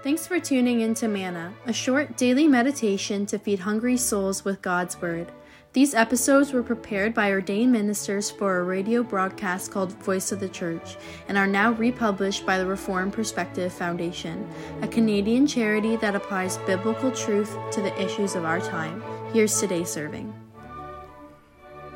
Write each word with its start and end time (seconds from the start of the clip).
Thanks 0.00 0.28
for 0.28 0.38
tuning 0.38 0.82
in 0.82 0.94
to 0.94 1.08
Manna, 1.08 1.52
a 1.66 1.72
short 1.72 2.16
daily 2.16 2.46
meditation 2.46 3.26
to 3.26 3.38
feed 3.38 3.58
hungry 3.58 3.96
souls 3.96 4.44
with 4.44 4.62
God's 4.62 5.00
Word. 5.02 5.32
These 5.72 5.92
episodes 5.92 6.52
were 6.52 6.62
prepared 6.62 7.14
by 7.14 7.32
ordained 7.32 7.72
ministers 7.72 8.30
for 8.30 8.58
a 8.58 8.62
radio 8.62 9.02
broadcast 9.02 9.72
called 9.72 9.92
Voice 10.04 10.30
of 10.30 10.38
the 10.38 10.48
Church 10.48 10.96
and 11.26 11.36
are 11.36 11.48
now 11.48 11.72
republished 11.72 12.46
by 12.46 12.58
the 12.58 12.66
Reformed 12.66 13.12
Perspective 13.12 13.72
Foundation, 13.72 14.48
a 14.82 14.88
Canadian 14.88 15.48
charity 15.48 15.96
that 15.96 16.14
applies 16.14 16.58
biblical 16.58 17.10
truth 17.10 17.56
to 17.72 17.82
the 17.82 18.00
issues 18.00 18.36
of 18.36 18.44
our 18.44 18.60
time. 18.60 19.02
Here's 19.32 19.58
today's 19.58 19.90
serving. 19.90 20.32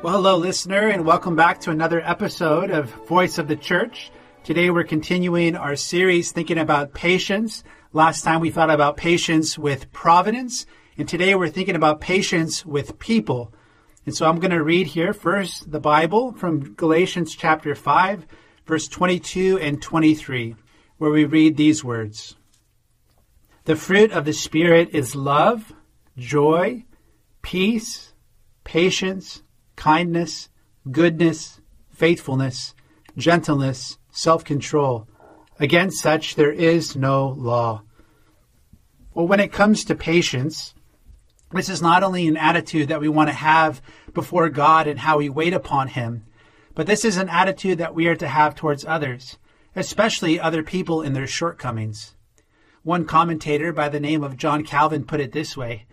Well, 0.01 0.15
hello, 0.15 0.35
listener, 0.35 0.89
and 0.89 1.05
welcome 1.05 1.37
back 1.37 1.61
to 1.61 1.71
another 1.71 2.01
episode 2.01 2.69
of 2.69 2.89
Voice 3.07 3.37
of 3.37 3.47
the 3.47 3.55
Church. 3.55 4.11
Today 4.43 4.69
we're 4.69 4.83
continuing 4.83 5.55
our 5.55 5.77
series 5.77 6.33
thinking 6.33 6.57
about 6.57 6.93
patience. 6.93 7.63
Last 7.95 8.23
time 8.23 8.41
we 8.41 8.49
thought 8.49 8.71
about 8.71 8.97
patience 8.97 9.55
with 9.55 9.91
providence, 9.91 10.65
and 10.97 11.07
today 11.07 11.35
we're 11.35 11.47
thinking 11.47 11.75
about 11.75 12.01
patience 12.01 12.65
with 12.65 12.97
people. 12.97 13.53
And 14.07 14.15
so 14.15 14.25
I'm 14.27 14.39
going 14.39 14.49
to 14.49 14.63
read 14.63 14.87
here 14.87 15.13
first 15.13 15.71
the 15.71 15.79
Bible 15.79 16.33
from 16.33 16.73
Galatians 16.73 17.35
chapter 17.35 17.75
5, 17.75 18.25
verse 18.65 18.87
22 18.87 19.59
and 19.59 19.79
23, 19.79 20.55
where 20.97 21.11
we 21.11 21.25
read 21.25 21.55
these 21.55 21.83
words 21.83 22.35
The 23.65 23.75
fruit 23.75 24.11
of 24.11 24.25
the 24.25 24.33
Spirit 24.33 24.89
is 24.91 25.15
love, 25.15 25.71
joy, 26.17 26.85
peace, 27.43 28.15
patience, 28.63 29.43
kindness, 29.75 30.49
goodness, 30.89 31.61
faithfulness, 31.91 32.73
gentleness, 33.15 33.99
self 34.09 34.43
control. 34.43 35.07
Against 35.59 36.01
such 36.01 36.35
there 36.35 36.51
is 36.51 36.95
no 36.95 37.27
law. 37.27 37.83
Well, 39.13 39.27
when 39.27 39.39
it 39.39 39.51
comes 39.51 39.85
to 39.85 39.95
patience, 39.95 40.73
this 41.51 41.69
is 41.69 41.81
not 41.81 42.01
only 42.01 42.27
an 42.27 42.37
attitude 42.37 42.87
that 42.87 43.01
we 43.01 43.09
want 43.09 43.29
to 43.29 43.35
have 43.35 43.81
before 44.13 44.49
God 44.49 44.87
and 44.87 44.99
how 44.99 45.19
we 45.19 45.29
wait 45.29 45.53
upon 45.53 45.89
Him, 45.89 46.25
but 46.73 46.87
this 46.87 47.05
is 47.05 47.17
an 47.17 47.29
attitude 47.29 47.77
that 47.77 47.93
we 47.93 48.07
are 48.07 48.15
to 48.15 48.27
have 48.27 48.55
towards 48.55 48.85
others, 48.85 49.37
especially 49.75 50.39
other 50.39 50.63
people 50.63 51.03
in 51.03 51.13
their 51.13 51.27
shortcomings. 51.27 52.15
One 52.81 53.05
commentator 53.05 53.71
by 53.71 53.89
the 53.89 53.99
name 53.99 54.23
of 54.23 54.37
John 54.37 54.63
Calvin 54.63 55.05
put 55.05 55.21
it 55.21 55.31
this 55.31 55.55
way 55.55 55.85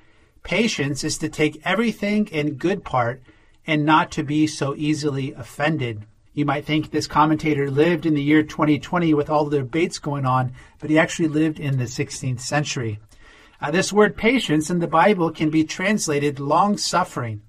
Patience 0.43 1.05
is 1.05 1.19
to 1.19 1.29
take 1.29 1.61
everything 1.65 2.27
in 2.29 2.55
good 2.55 2.83
part 2.83 3.23
and 3.67 3.85
not 3.85 4.11
to 4.13 4.23
be 4.23 4.47
so 4.47 4.75
easily 4.75 5.33
offended. 5.33 6.07
You 6.33 6.45
might 6.45 6.65
think 6.65 6.91
this 6.91 7.09
commentator 7.09 7.71
lived 7.71 8.07
in 8.07 8.15
the 8.15 8.23
year 8.23 8.43
2020 8.43 9.15
with 9.15 9.29
all 9.29 9.47
the 9.47 9.59
debates 9.59 9.99
going 9.99 10.25
on, 10.25 10.53
but 10.79 10.89
he 10.89 10.99
actually 10.99 11.29
lived 11.29 11.59
in 11.59 11.79
the 11.79 11.85
16th 11.85 12.41
century. 12.41 13.01
Uh, 13.61 13.71
this 13.71 13.93
word 13.93 14.17
patience 14.17 14.71
in 14.71 14.79
the 14.79 14.87
Bible 14.87 15.31
can 15.31 15.51
be 15.51 15.65
translated 15.65 16.39
long 16.39 16.77
suffering. 16.77 17.43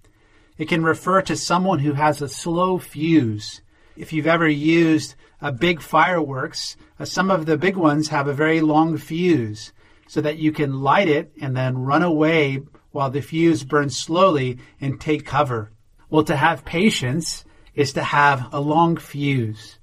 It 0.57 0.67
can 0.67 0.83
refer 0.83 1.21
to 1.21 1.35
someone 1.35 1.79
who 1.79 1.93
has 1.93 2.21
a 2.21 2.27
slow 2.27 2.79
fuse. 2.79 3.61
If 3.95 4.11
you've 4.11 4.27
ever 4.27 4.47
used 4.47 5.15
a 5.41 5.51
big 5.51 5.81
fireworks, 5.81 6.75
uh, 6.99 7.05
some 7.05 7.29
of 7.29 7.45
the 7.45 7.57
big 7.57 7.77
ones 7.77 8.09
have 8.09 8.27
a 8.27 8.33
very 8.33 8.61
long 8.61 8.97
fuse 8.97 9.73
so 10.07 10.21
that 10.21 10.37
you 10.37 10.51
can 10.51 10.81
light 10.81 11.07
it 11.07 11.31
and 11.39 11.55
then 11.55 11.77
run 11.77 12.03
away 12.03 12.61
while 12.91 13.09
the 13.09 13.21
fuse 13.21 13.63
burns 13.63 13.97
slowly 13.97 14.57
and 14.81 14.99
take 14.99 15.25
cover. 15.25 15.71
Well, 16.09 16.23
to 16.25 16.35
have 16.35 16.65
patience 16.65 17.45
is 17.75 17.93
to 17.93 18.03
have 18.03 18.53
a 18.53 18.59
long 18.59 18.97
fuse, 18.97 19.79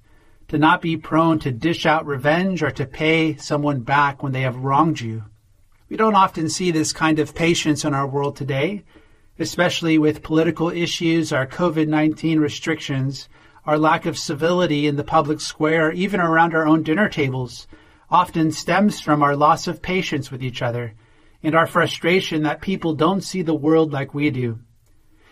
to 0.47 0.57
not 0.57 0.81
be 0.81 0.97
prone 0.97 1.39
to 1.39 1.51
dish 1.51 1.85
out 1.85 2.05
revenge 2.05 2.61
or 2.63 2.71
to 2.71 2.85
pay 2.85 3.35
someone 3.35 3.81
back 3.81 4.21
when 4.21 4.31
they 4.31 4.41
have 4.41 4.55
wronged 4.57 5.01
you. 5.01 5.23
We 5.89 5.97
don't 5.97 6.15
often 6.15 6.49
see 6.49 6.71
this 6.71 6.93
kind 6.93 7.19
of 7.19 7.33
patience 7.33 7.83
in 7.83 7.93
our 7.93 8.07
world 8.07 8.35
today, 8.35 8.83
especially 9.39 9.97
with 9.97 10.21
political 10.21 10.69
issues, 10.69 11.31
our 11.31 11.47
COVID 11.47 11.87
19 11.87 12.39
restrictions, 12.39 13.27
our 13.65 13.77
lack 13.77 14.05
of 14.05 14.17
civility 14.17 14.87
in 14.87 14.95
the 14.95 15.03
public 15.03 15.39
square, 15.39 15.91
even 15.91 16.19
around 16.19 16.53
our 16.53 16.67
own 16.67 16.83
dinner 16.83 17.09
tables, 17.09 17.67
often 18.09 18.51
stems 18.51 18.99
from 18.99 19.23
our 19.23 19.35
loss 19.35 19.67
of 19.67 19.81
patience 19.81 20.31
with 20.31 20.43
each 20.43 20.61
other 20.61 20.93
and 21.43 21.55
our 21.55 21.67
frustration 21.67 22.43
that 22.43 22.61
people 22.61 22.93
don't 22.93 23.21
see 23.21 23.41
the 23.41 23.53
world 23.53 23.93
like 23.93 24.13
we 24.13 24.29
do. 24.29 24.59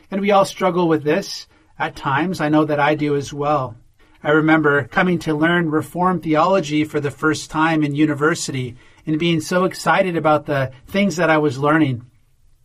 And 0.09 0.22
we 0.22 0.31
all 0.31 0.45
struggle 0.45 0.88
with 0.88 1.03
this. 1.03 1.47
At 1.79 1.95
times, 1.95 2.41
I 2.41 2.49
know 2.49 2.65
that 2.65 2.79
I 2.79 2.95
do 2.95 3.15
as 3.15 3.31
well. 3.31 3.75
I 4.23 4.31
remember 4.31 4.88
coming 4.88 5.19
to 5.19 5.35
learn 5.35 5.69
Reformed 5.69 6.23
theology 6.23 6.83
for 6.83 6.99
the 6.99 7.11
first 7.11 7.51
time 7.51 7.83
in 7.83 7.93
university 7.93 8.75
and 9.05 9.19
being 9.19 9.41
so 9.41 9.65
excited 9.65 10.17
about 10.17 10.47
the 10.47 10.71
things 10.88 11.17
that 11.17 11.29
I 11.29 11.38
was 11.38 11.59
learning. 11.59 12.09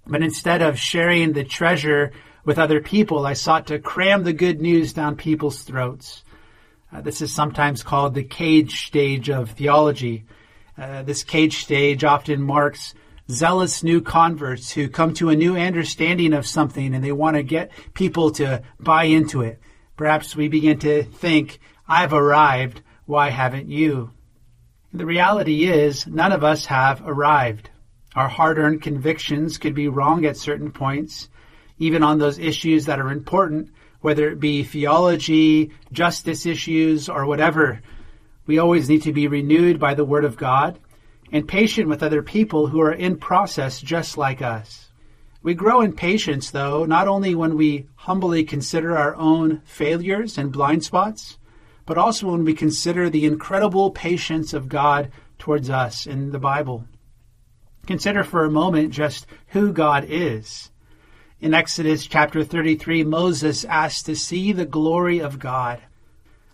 But 0.06 0.22
instead 0.22 0.62
of 0.62 0.78
sharing 0.78 1.32
the 1.32 1.44
treasure 1.44 2.12
with 2.44 2.58
other 2.58 2.80
people, 2.80 3.26
I 3.26 3.34
sought 3.34 3.66
to 3.66 3.78
cram 3.78 4.24
the 4.24 4.32
good 4.32 4.62
news 4.62 4.94
down 4.94 5.16
people's 5.16 5.62
throats. 5.62 6.24
Uh, 6.90 7.02
this 7.02 7.20
is 7.20 7.34
sometimes 7.34 7.82
called 7.82 8.14
the 8.14 8.24
cage 8.24 8.86
stage 8.86 9.28
of 9.28 9.50
theology. 9.50 10.24
Uh, 10.76 11.02
this 11.02 11.22
cage 11.22 11.58
stage 11.58 12.02
often 12.02 12.42
marks 12.42 12.94
zealous 13.30 13.82
new 13.82 14.00
converts 14.00 14.72
who 14.72 14.88
come 14.88 15.14
to 15.14 15.28
a 15.28 15.36
new 15.36 15.56
understanding 15.56 16.32
of 16.32 16.46
something 16.46 16.94
and 16.94 17.04
they 17.04 17.12
want 17.12 17.36
to 17.36 17.42
get 17.42 17.70
people 17.94 18.30
to 18.32 18.62
buy 18.80 19.04
into 19.04 19.42
it. 19.42 19.60
Perhaps 19.96 20.34
we 20.34 20.48
begin 20.48 20.78
to 20.80 21.04
think, 21.04 21.60
I've 21.86 22.12
arrived, 22.12 22.82
why 23.06 23.30
haven't 23.30 23.68
you? 23.68 24.10
The 24.92 25.06
reality 25.06 25.64
is, 25.64 26.06
none 26.06 26.32
of 26.32 26.44
us 26.44 26.66
have 26.66 27.02
arrived. 27.06 27.70
Our 28.14 28.28
hard 28.28 28.58
earned 28.58 28.82
convictions 28.82 29.56
could 29.58 29.74
be 29.74 29.88
wrong 29.88 30.26
at 30.26 30.36
certain 30.36 30.70
points, 30.70 31.28
even 31.78 32.02
on 32.02 32.18
those 32.18 32.38
issues 32.38 32.86
that 32.86 32.98
are 32.98 33.10
important, 33.10 33.70
whether 34.00 34.28
it 34.28 34.40
be 34.40 34.64
theology, 34.64 35.70
justice 35.92 36.44
issues, 36.44 37.08
or 37.08 37.24
whatever. 37.24 37.80
We 38.46 38.58
always 38.58 38.88
need 38.88 39.02
to 39.02 39.12
be 39.12 39.28
renewed 39.28 39.78
by 39.78 39.94
the 39.94 40.04
Word 40.04 40.24
of 40.24 40.36
God 40.36 40.78
and 41.32 41.48
patient 41.48 41.88
with 41.88 42.02
other 42.02 42.22
people 42.22 42.66
who 42.66 42.80
are 42.80 42.92
in 42.92 43.16
process 43.16 43.80
just 43.80 44.18
like 44.18 44.42
us. 44.42 44.90
We 45.42 45.54
grow 45.54 45.80
in 45.80 45.94
patience, 45.94 46.50
though, 46.50 46.84
not 46.84 47.08
only 47.08 47.34
when 47.34 47.56
we 47.56 47.88
humbly 47.96 48.44
consider 48.44 48.96
our 48.96 49.16
own 49.16 49.62
failures 49.64 50.38
and 50.38 50.52
blind 50.52 50.84
spots, 50.84 51.38
but 51.84 51.98
also 51.98 52.30
when 52.30 52.44
we 52.44 52.54
consider 52.54 53.10
the 53.10 53.24
incredible 53.24 53.90
patience 53.90 54.52
of 54.52 54.68
God 54.68 55.10
towards 55.38 55.68
us 55.68 56.06
in 56.06 56.30
the 56.30 56.38
Bible. 56.38 56.84
Consider 57.86 58.22
for 58.22 58.44
a 58.44 58.50
moment 58.50 58.92
just 58.92 59.26
who 59.48 59.72
God 59.72 60.06
is. 60.08 60.70
In 61.40 61.54
Exodus 61.54 62.06
chapter 62.06 62.44
33, 62.44 63.02
Moses 63.02 63.64
asked 63.64 64.06
to 64.06 64.14
see 64.14 64.52
the 64.52 64.66
glory 64.66 65.20
of 65.20 65.40
God. 65.40 65.82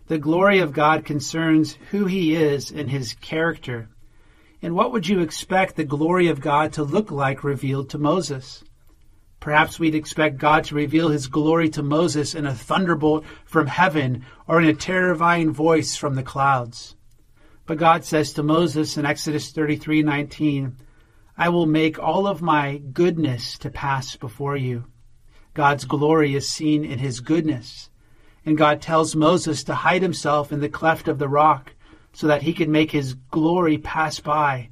The 0.07 0.17
glory 0.17 0.61
of 0.61 0.73
God 0.73 1.05
concerns 1.05 1.77
who 1.91 2.07
he 2.07 2.35
is 2.35 2.71
and 2.71 2.91
his 2.91 3.13
character. 3.13 3.91
And 4.61 4.75
what 4.75 4.93
would 4.93 5.07
you 5.07 5.21
expect 5.21 5.77
the 5.77 5.85
glory 5.85 6.29
of 6.29 6.41
God 6.41 6.73
to 6.73 6.83
look 6.83 7.11
like 7.11 7.45
revealed 7.45 7.91
to 7.91 7.99
Moses? 7.99 8.65
Perhaps 9.41 9.79
we'd 9.79 9.95
expect 9.95 10.39
God 10.39 10.65
to 10.65 10.75
reveal 10.75 11.11
his 11.11 11.29
glory 11.29 11.69
to 11.71 11.83
Moses 11.83 12.35
in 12.35 12.45
a 12.45 12.55
thunderbolt 12.55 13.25
from 13.45 13.69
heaven 13.69 14.25
or 14.49 14.61
in 14.61 14.69
a 14.69 14.75
terrifying 14.75 15.53
voice 15.53 15.95
from 15.97 16.17
the 16.17 16.25
clouds. 16.25 16.97
But 17.65 17.79
God 17.79 18.05
says 18.05 18.33
to 18.33 18.43
Moses 18.43 18.97
in 18.97 19.07
Exodus 19.07 19.53
33:19, 19.53 20.77
I 21.37 21.51
will 21.51 21.67
make 21.67 21.99
all 22.01 22.27
of 22.27 22.43
my 22.43 22.79
goodness 22.79 23.57
to 23.59 23.71
pass 23.71 24.17
before 24.17 24.57
you. 24.57 24.87
God's 25.55 25.85
glory 25.85 26.35
is 26.35 26.49
seen 26.49 26.85
in 26.85 26.99
his 26.99 27.21
goodness. 27.21 27.91
And 28.45 28.59
God 28.59 28.83
tells 28.83 29.15
Moses 29.15 29.63
to 29.65 29.75
hide 29.75 30.03
himself 30.03 30.51
in 30.51 30.61
the 30.61 30.69
cleft 30.69 31.07
of 31.07 31.19
the 31.19 31.29
rock 31.29 31.75
so 32.13 32.27
that 32.27 32.43
he 32.43 32.53
could 32.53 32.69
make 32.69 32.91
his 32.91 33.15
glory 33.31 33.79
pass 33.79 34.21
by. 34.21 34.71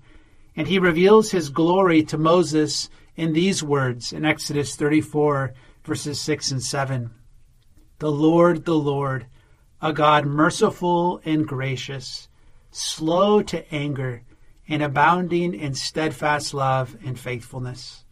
And 0.56 0.66
he 0.66 0.78
reveals 0.78 1.30
his 1.30 1.48
glory 1.48 2.02
to 2.04 2.18
Moses 2.18 2.88
in 3.14 3.32
these 3.32 3.62
words 3.62 4.12
in 4.12 4.24
Exodus 4.24 4.76
34, 4.76 5.52
verses 5.84 6.20
6 6.20 6.50
and 6.50 6.62
7. 6.62 7.10
The 7.98 8.10
Lord, 8.10 8.64
the 8.64 8.76
Lord, 8.76 9.26
a 9.80 9.92
God 9.92 10.26
merciful 10.26 11.20
and 11.24 11.46
gracious, 11.46 12.28
slow 12.70 13.42
to 13.42 13.74
anger, 13.74 14.22
and 14.68 14.82
abounding 14.82 15.54
in 15.54 15.74
steadfast 15.74 16.52
love 16.52 16.96
and 17.04 17.18
faithfulness. 17.18 18.04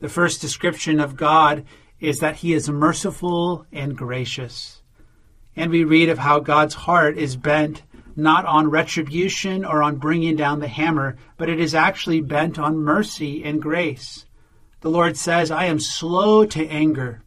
The 0.00 0.08
first 0.08 0.40
description 0.40 1.00
of 1.00 1.16
God 1.16 1.64
is 2.00 2.18
that 2.18 2.36
he 2.36 2.52
is 2.52 2.68
merciful 2.68 3.66
and 3.72 3.96
gracious. 3.96 4.82
And 5.56 5.70
we 5.70 5.84
read 5.84 6.08
of 6.08 6.18
how 6.18 6.40
God's 6.40 6.74
heart 6.74 7.16
is 7.16 7.36
bent 7.36 7.82
not 8.16 8.46
on 8.46 8.70
retribution 8.70 9.64
or 9.64 9.82
on 9.82 9.96
bringing 9.96 10.36
down 10.36 10.60
the 10.60 10.68
hammer, 10.68 11.16
but 11.36 11.48
it 11.48 11.60
is 11.60 11.74
actually 11.74 12.20
bent 12.20 12.58
on 12.58 12.76
mercy 12.76 13.44
and 13.44 13.60
grace. 13.60 14.26
The 14.80 14.90
Lord 14.90 15.16
says, 15.16 15.50
I 15.50 15.64
am 15.66 15.80
slow 15.80 16.44
to 16.46 16.66
anger. 16.68 17.22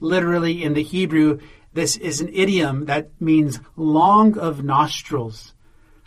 Literally 0.00 0.62
in 0.62 0.74
the 0.74 0.82
Hebrew, 0.82 1.38
this 1.72 1.96
is 1.96 2.20
an 2.20 2.30
idiom 2.32 2.86
that 2.86 3.10
means 3.20 3.60
long 3.76 4.38
of 4.38 4.64
nostrils. 4.64 5.54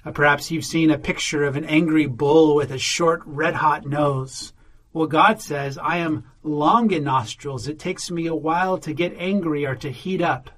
Uh, 0.06 0.12
perhaps 0.12 0.50
you've 0.50 0.66
seen 0.66 0.92
a 0.92 0.98
picture 0.98 1.44
of 1.44 1.56
an 1.56 1.66
angry 1.66 2.06
bull 2.06 2.56
with 2.56 2.72
a 2.72 2.78
short, 2.78 3.22
red 3.26 3.56
hot 3.56 3.86
nose. 3.86 4.54
Well, 4.94 5.08
God 5.08 5.42
says, 5.42 5.78
I 5.78 5.98
am 5.98 6.26
long 6.42 6.92
in 6.92 7.04
nostrils. 7.04 7.68
It 7.68 7.80
takes 7.80 8.10
me 8.10 8.28
a 8.28 8.36
while 8.36 8.78
to 8.80 8.94
get 8.94 9.14
angry 9.18 9.66
or 9.66 9.76
to 9.76 9.92
heat 9.92 10.22
up. 10.22 10.50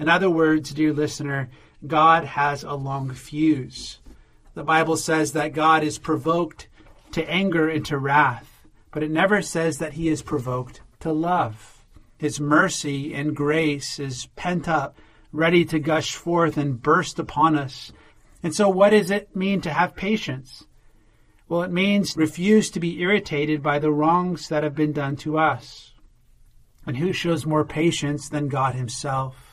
In 0.00 0.08
other 0.08 0.28
words, 0.28 0.74
dear 0.74 0.92
listener, 0.92 1.48
God 1.86 2.24
has 2.24 2.64
a 2.64 2.72
long 2.74 3.14
fuse. 3.14 4.00
The 4.54 4.64
Bible 4.64 4.96
says 4.96 5.32
that 5.34 5.52
God 5.52 5.84
is 5.84 5.98
provoked 5.98 6.66
to 7.12 7.30
anger 7.30 7.68
and 7.68 7.86
to 7.86 7.98
wrath, 7.98 8.66
but 8.90 9.04
it 9.04 9.12
never 9.12 9.42
says 9.42 9.78
that 9.78 9.92
he 9.92 10.08
is 10.08 10.22
provoked 10.22 10.80
to 10.98 11.12
love. 11.12 11.84
His 12.18 12.40
mercy 12.40 13.14
and 13.14 13.36
grace 13.36 14.00
is 14.00 14.26
pent 14.34 14.68
up, 14.68 14.98
ready 15.30 15.64
to 15.66 15.78
gush 15.78 16.16
forth 16.16 16.56
and 16.56 16.82
burst 16.82 17.20
upon 17.20 17.56
us 17.56 17.92
and 18.42 18.54
so, 18.54 18.68
what 18.68 18.90
does 18.90 19.10
it 19.10 19.34
mean 19.36 19.60
to 19.62 19.72
have 19.72 19.94
patience? 19.96 20.64
Well, 21.48 21.62
it 21.62 21.72
means 21.72 22.16
refuse 22.16 22.70
to 22.70 22.80
be 22.80 23.00
irritated 23.00 23.62
by 23.62 23.78
the 23.78 23.92
wrongs 23.92 24.48
that 24.48 24.62
have 24.62 24.74
been 24.74 24.92
done 24.92 25.16
to 25.16 25.38
us. 25.38 25.92
And 26.86 26.96
who 26.96 27.12
shows 27.12 27.44
more 27.44 27.64
patience 27.64 28.28
than 28.28 28.48
God 28.48 28.74
Himself? 28.74 29.49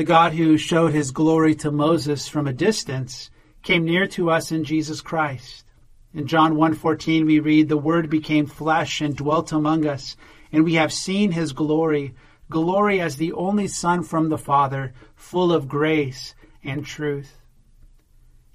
The 0.00 0.04
God 0.04 0.32
who 0.32 0.56
showed 0.56 0.94
His 0.94 1.10
glory 1.10 1.54
to 1.56 1.70
Moses 1.70 2.26
from 2.26 2.46
a 2.46 2.54
distance 2.54 3.30
came 3.62 3.84
near 3.84 4.06
to 4.06 4.30
us 4.30 4.50
in 4.50 4.64
Jesus 4.64 5.02
Christ. 5.02 5.66
In 6.14 6.26
John 6.26 6.54
1:14 6.54 7.26
we 7.26 7.38
read 7.38 7.68
the 7.68 7.76
word 7.76 8.08
became 8.08 8.46
flesh 8.46 9.02
and 9.02 9.14
dwelt 9.14 9.52
among 9.52 9.84
us 9.84 10.16
and 10.50 10.64
we 10.64 10.72
have 10.76 10.90
seen 10.90 11.32
his 11.32 11.52
glory 11.52 12.14
glory 12.48 12.98
as 12.98 13.16
the 13.16 13.34
only 13.34 13.68
son 13.68 14.02
from 14.02 14.30
the 14.30 14.38
father 14.38 14.94
full 15.16 15.52
of 15.52 15.68
grace 15.68 16.34
and 16.64 16.86
truth 16.86 17.36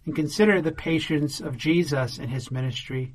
and 0.03 0.15
consider 0.15 0.63
the 0.63 0.71
patience 0.71 1.39
of 1.39 1.57
Jesus 1.57 2.17
in 2.17 2.29
his 2.29 2.49
ministry. 2.49 3.13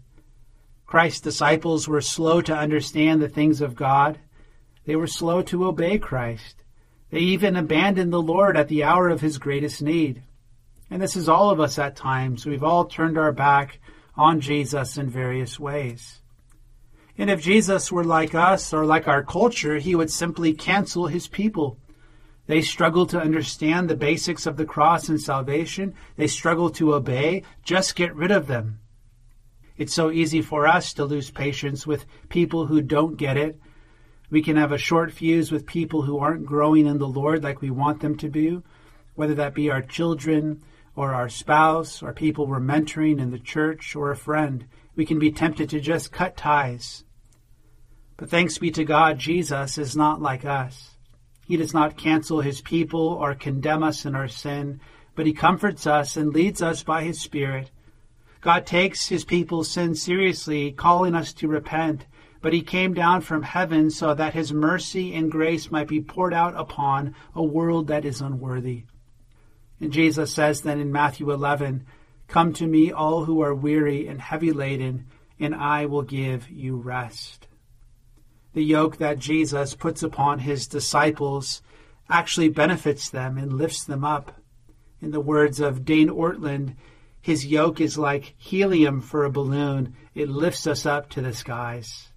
Christ's 0.87 1.21
disciples 1.21 1.89
were 1.89 2.01
slow 2.01 2.41
to 2.43 2.57
understand 2.57 3.21
the 3.21 3.29
things 3.29 3.61
of 3.61 3.75
God. 3.75 4.21
They 4.85 4.95
were 4.95 5.09
slow 5.09 5.43
to 5.43 5.67
obey 5.67 5.99
Christ. 5.99 6.61
They 7.11 7.21
even 7.21 7.57
abandoned 7.57 8.13
the 8.13 8.23
Lord 8.23 8.57
at 8.57 8.69
the 8.69 8.85
hour 8.85 9.09
of 9.09 9.21
his 9.21 9.39
greatest 9.39 9.83
need. 9.83 10.23
And 10.91 11.01
this 11.01 11.17
is 11.17 11.29
all 11.29 11.51
of 11.51 11.61
us 11.61 11.79
at 11.79 11.97
times. 11.97 12.47
We've 12.47 12.65
all 12.65 12.85
turned 12.85 13.19
our 13.19 13.33
back 13.33 13.79
on 14.17 14.41
Jesus 14.41 14.97
in 14.97 15.09
various 15.09 15.59
ways. 15.59 16.21
And 17.19 17.29
if 17.29 17.43
Jesus 17.43 17.93
were 17.93 18.05
like 18.05 18.35
us 18.35 18.73
or 18.73 18.85
like 18.87 19.07
our 19.07 19.23
culture, 19.23 19.79
he 19.79 19.95
would 19.95 20.11
simply 20.11 20.53
cancel 20.53 21.07
his 21.07 21.29
people. 21.29 21.79
They 22.47 22.63
struggle 22.63 23.07
to 23.07 23.21
understand 23.21 23.89
the 23.89 23.97
basics 23.97 24.47
of 24.47 24.57
the 24.57 24.65
cross 24.65 25.09
and 25.09 25.21
salvation. 25.21 25.95
They 26.17 26.27
struggle 26.27 26.71
to 26.71 26.95
obey. 26.95 27.45
Just 27.63 27.95
get 27.95 28.15
rid 28.17 28.31
of 28.31 28.47
them. 28.47 28.81
It's 29.77 29.95
so 29.95 30.11
easy 30.11 30.43
for 30.43 30.67
us 30.67 30.93
to 30.95 31.05
lose 31.05 31.31
patience 31.31 31.87
with 31.87 32.07
people 32.29 32.67
who 32.67 32.83
don't 32.83 33.17
get 33.17 33.37
it. 33.37 33.61
We 34.31 34.43
can 34.43 34.57
have 34.57 34.71
a 34.73 34.79
short 34.79 35.13
fuse 35.13 35.51
with 35.51 35.67
people 35.67 36.03
who 36.03 36.19
aren't 36.19 36.47
growing 36.47 36.87
in 36.87 36.99
the 36.99 37.09
Lord 37.09 37.43
like 37.43 37.61
we 37.61 37.71
want 37.71 38.01
them 38.01 38.17
to 38.19 38.29
be, 38.29 38.63
whether 39.17 39.35
that 39.35 39.55
be 39.55 39.71
our 39.71 39.83
children 39.83 40.63
or 40.95 41.13
our 41.13 41.29
spouse 41.29 42.03
or 42.03 42.13
people 42.13 42.47
we're 42.47 42.61
mentoring 42.61 43.21
in 43.21 43.33
the 43.33 43.39
church 43.39 43.97
or 43.97 44.11
a 44.11 44.17
friend. 44.17 44.67
We 44.95 45.05
can 45.05 45.19
be 45.19 45.33
tempted 45.33 45.71
to 45.71 45.81
just 45.81 46.13
cut 46.13 46.37
ties. 46.37 47.05
But 48.17 48.31
thanks 48.31 48.59
be 48.59 48.71
to 48.73 48.85
God, 48.85 49.19
Jesus 49.19 49.79
is 49.79 49.97
not 49.97 50.23
like 50.23 50.45
us. 50.45 50.97
He 51.47 51.57
does 51.57 51.75
not 51.75 51.97
cancel 51.97 52.41
his 52.41 52.61
people 52.61 53.09
or 53.09 53.35
condemn 53.35 53.83
us 53.83 54.05
in 54.05 54.15
our 54.15 54.29
sin, 54.29 54.81
but 55.17 55.27
he 55.27 55.33
comforts 55.33 55.87
us 55.87 56.17
and 56.17 56.33
leads 56.33 56.63
us 56.63 56.85
by 56.85 57.03
his 57.03 57.21
Spirit. 57.21 57.71
God 58.41 58.67
takes 58.67 59.09
his 59.09 59.25
people's 59.25 59.71
sin 59.71 59.95
seriously, 59.95 60.71
calling 60.71 61.15
us 61.15 61.33
to 61.35 61.49
repent, 61.49 62.07
but 62.41 62.53
he 62.53 62.63
came 62.63 62.95
down 62.95 63.21
from 63.21 63.43
heaven 63.43 63.91
so 63.91 64.15
that 64.15 64.35
his 64.35 64.53
mercy 64.53 65.15
and 65.15 65.31
grace 65.31 65.71
might 65.71 65.89
be 65.89 66.01
poured 66.01 66.35
out 66.35 66.55
upon 66.57 67.15
a 67.35 67.43
world 67.43 67.87
that 67.89 68.05
is 68.05 68.21
unworthy. 68.21 68.85
And 69.81 69.93
Jesus 69.93 70.33
says 70.33 70.63
then 70.63 70.81
in 70.81 70.93
Matthew 70.93 71.31
11, 71.31 71.87
Come 72.29 72.53
to 72.55 72.67
me, 72.67 72.93
all 72.93 73.25
who 73.25 73.41
are 73.43 73.55
weary 73.55 74.07
and 74.07 74.21
heavy 74.21 74.53
laden, 74.53 75.07
and 75.39 75.55
I 75.55 75.87
will 75.87 76.03
give 76.03 76.49
you 76.51 76.77
rest 76.77 77.49
the 78.53 78.65
yoke 78.65 78.97
that 78.97 79.19
Jesus 79.19 79.75
puts 79.75 80.03
upon 80.03 80.41
his 80.41 80.67
disciples 80.67 81.63
actually 82.09 82.49
benefits 82.49 83.11
them 83.11 83.39
and 83.39 83.53
lifts 83.53 83.85
them 83.85 84.05
up. 84.05 84.41
In 85.01 85.13
the 85.13 85.21
words 85.21 85.61
of 85.61 85.85
Dane 85.85 86.09
Ortlund, 86.09 86.75
his 87.21 87.47
yoke 87.47 87.81
is 87.81 87.97
like 87.97 88.35
helium 88.37 89.01
for 89.01 89.25
a 89.25 89.31
balloon. 89.31 89.95
It 90.15 90.29
lifts 90.29 90.67
us 90.67 90.85
up 90.85 91.09
to 91.11 91.21
the 91.21 91.33
skies. 91.33 92.10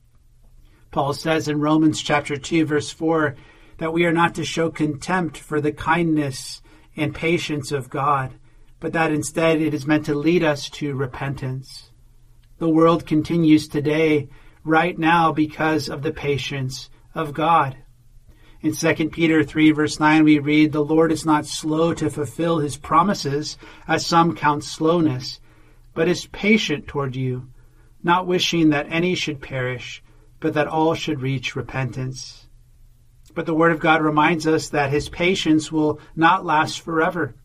Paul 0.93 1.13
says 1.13 1.47
in 1.47 1.59
Romans 1.59 2.03
chapter 2.03 2.37
2 2.37 2.67
verse 2.67 2.91
4 2.91 3.35
that 3.79 3.91
we 3.91 4.05
are 4.05 4.13
not 4.13 4.35
to 4.35 4.45
show 4.45 4.69
contempt 4.69 5.39
for 5.39 5.59
the 5.59 5.71
kindness 5.71 6.61
and 6.95 7.15
patience 7.15 7.71
of 7.71 7.89
God, 7.89 8.35
but 8.79 8.93
that 8.93 9.11
instead 9.11 9.59
it 9.59 9.73
is 9.73 9.87
meant 9.87 10.05
to 10.05 10.13
lead 10.13 10.43
us 10.43 10.69
to 10.69 10.93
repentance. 10.93 11.89
The 12.59 12.69
world 12.69 13.07
continues 13.07 13.67
today 13.67 14.29
right 14.63 14.95
now 14.95 15.31
because 15.31 15.89
of 15.89 16.03
the 16.03 16.13
patience 16.13 16.91
of 17.15 17.33
God. 17.33 17.75
In 18.61 18.75
2 18.75 19.09
Peter 19.09 19.43
3 19.43 19.71
verse 19.71 19.99
9 19.99 20.23
we 20.23 20.37
read, 20.37 20.71
The 20.71 20.85
Lord 20.85 21.11
is 21.11 21.25
not 21.25 21.47
slow 21.47 21.95
to 21.95 22.11
fulfill 22.11 22.59
his 22.59 22.77
promises, 22.77 23.57
as 23.87 24.05
some 24.05 24.35
count 24.35 24.63
slowness, 24.63 25.39
but 25.95 26.07
is 26.07 26.27
patient 26.27 26.85
toward 26.85 27.15
you, 27.15 27.47
not 28.03 28.27
wishing 28.27 28.69
that 28.69 28.85
any 28.89 29.15
should 29.15 29.41
perish, 29.41 30.02
but 30.43 30.53
that 30.55 30.67
all 30.67 30.93
should 30.93 31.21
reach 31.21 31.55
repentance. 31.55 32.47
But 33.33 33.45
the 33.45 33.53
Word 33.53 33.71
of 33.71 33.79
God 33.79 34.01
reminds 34.01 34.45
us 34.45 34.67
that 34.67 34.91
his 34.91 35.07
patience 35.07 35.71
will 35.71 36.01
not 36.17 36.45
last 36.45 36.81
forever. 36.81 37.35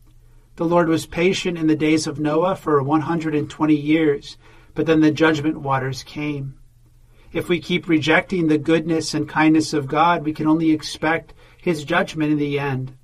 The 0.57 0.65
Lord 0.65 0.89
was 0.89 1.05
patient 1.05 1.57
in 1.57 1.67
the 1.67 1.77
days 1.77 2.07
of 2.07 2.19
Noah 2.19 2.57
for 2.57 2.83
120 2.83 3.73
years, 3.73 4.35
but 4.75 4.85
then 4.85 4.99
the 4.99 5.11
judgment 5.11 5.61
waters 5.61 6.03
came. 6.03 6.59
If 7.31 7.47
we 7.47 7.61
keep 7.61 7.87
rejecting 7.87 8.47
the 8.47 8.57
goodness 8.57 9.13
and 9.13 9.29
kindness 9.29 9.71
of 9.73 9.87
God, 9.87 10.25
we 10.25 10.33
can 10.33 10.45
only 10.45 10.71
expect 10.71 11.33
his 11.55 11.85
judgment 11.85 12.33
in 12.33 12.37
the 12.37 12.59
end. 12.59 12.97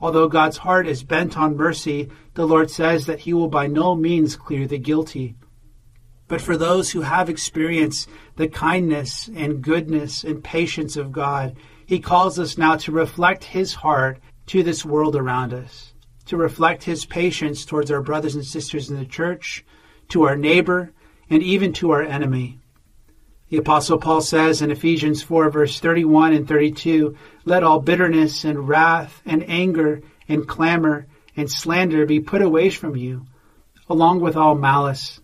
Although 0.00 0.28
God's 0.28 0.56
heart 0.56 0.88
is 0.88 1.04
bent 1.04 1.38
on 1.38 1.56
mercy, 1.56 2.08
the 2.34 2.48
Lord 2.48 2.68
says 2.68 3.06
that 3.06 3.20
he 3.20 3.32
will 3.32 3.46
by 3.46 3.68
no 3.68 3.94
means 3.94 4.34
clear 4.34 4.66
the 4.66 4.78
guilty. 4.78 5.36
But 6.28 6.40
for 6.40 6.56
those 6.56 6.90
who 6.90 7.02
have 7.02 7.28
experienced 7.28 8.08
the 8.36 8.48
kindness 8.48 9.28
and 9.34 9.62
goodness 9.62 10.24
and 10.24 10.42
patience 10.42 10.96
of 10.96 11.12
God, 11.12 11.56
he 11.86 12.00
calls 12.00 12.38
us 12.38 12.58
now 12.58 12.76
to 12.76 12.92
reflect 12.92 13.44
his 13.44 13.74
heart 13.74 14.18
to 14.46 14.62
this 14.62 14.84
world 14.84 15.14
around 15.14 15.54
us, 15.54 15.92
to 16.26 16.36
reflect 16.36 16.82
his 16.82 17.04
patience 17.04 17.64
towards 17.64 17.90
our 17.90 18.02
brothers 18.02 18.34
and 18.34 18.44
sisters 18.44 18.90
in 18.90 18.96
the 18.96 19.04
church, 19.04 19.64
to 20.08 20.24
our 20.24 20.36
neighbor, 20.36 20.92
and 21.30 21.42
even 21.42 21.72
to 21.74 21.90
our 21.92 22.02
enemy. 22.02 22.58
The 23.48 23.58
Apostle 23.58 23.98
Paul 23.98 24.22
says 24.22 24.62
in 24.62 24.72
Ephesians 24.72 25.22
4, 25.22 25.50
verse 25.50 25.78
31 25.78 26.32
and 26.32 26.48
32, 26.48 27.16
Let 27.44 27.62
all 27.62 27.78
bitterness 27.78 28.44
and 28.44 28.68
wrath 28.68 29.22
and 29.24 29.48
anger 29.48 30.02
and 30.28 30.48
clamor 30.48 31.06
and 31.36 31.48
slander 31.48 32.06
be 32.06 32.18
put 32.18 32.42
away 32.42 32.70
from 32.70 32.96
you, 32.96 33.26
along 33.88 34.20
with 34.20 34.36
all 34.36 34.56
malice. 34.56 35.20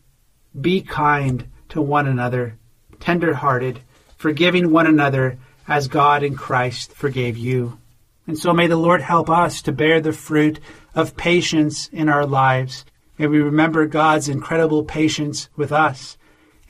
Be 0.59 0.83
kind 0.83 1.49
to 1.71 1.81
one 1.81 2.07
another, 2.07 2.59
tender 3.01 3.35
hearted, 3.35 3.81
forgiving 4.17 4.71
one 4.71 4.87
another 4.87 5.39
as 5.67 5.89
God 5.89 6.23
in 6.23 6.37
Christ 6.37 6.93
forgave 6.93 7.37
you. 7.37 7.79
And 8.27 8.39
so 8.39 8.53
may 8.53 8.67
the 8.67 8.77
Lord 8.77 9.01
help 9.01 9.31
us 9.31 9.63
to 9.63 9.73
bear 9.73 10.01
the 10.01 10.13
fruit 10.13 10.61
of 10.95 11.17
patience 11.17 11.89
in 11.89 12.09
our 12.09 12.27
lives. 12.27 12.85
May 13.19 13.27
we 13.27 13.41
remember 13.41 13.87
God's 13.87 14.29
incredible 14.29 14.85
patience 14.85 15.49
with 15.57 15.73
us 15.73 16.17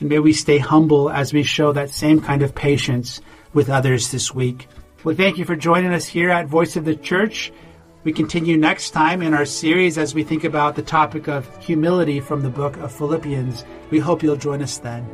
and 0.03 0.09
may 0.09 0.19
we 0.19 0.33
stay 0.33 0.59
humble 0.59 1.09
as 1.09 1.33
we 1.33 1.45
show 1.45 1.71
that 1.73 1.89
same 1.89 2.21
kind 2.21 2.43
of 2.43 2.57
patience 2.57 3.21
with 3.53 3.71
others 3.71 4.11
this 4.11 4.35
week. 4.35 4.67
Well, 5.05 5.15
thank 5.15 5.39
you 5.39 5.45
for 5.45 5.55
joining 5.55 5.93
us 5.93 6.07
here 6.07 6.29
at 6.29 6.49
Voice 6.49 6.75
of 6.75 6.85
the 6.85 6.97
Church. 6.97 7.53
We 8.05 8.13
continue 8.13 8.57
next 8.57 8.91
time 8.91 9.23
in 9.23 9.33
our 9.33 9.45
series 9.45 9.97
as 9.97 10.13
we 10.13 10.25
think 10.25 10.43
about 10.43 10.75
the 10.75 10.83
topic 10.83 11.29
of 11.29 11.47
humility 11.65 12.19
from 12.19 12.43
the 12.43 12.51
book 12.51 12.77
of 12.79 12.91
Philippians. 12.91 13.65
We 13.93 14.01
hope 14.01 14.25
you'll 14.25 14.35
join 14.35 14.61
us 14.61 14.79
then. 14.79 15.09